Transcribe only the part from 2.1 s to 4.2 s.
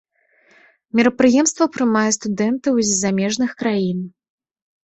студэнтаў і з замежных краін.